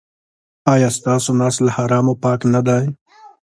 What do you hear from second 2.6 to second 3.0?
دی؟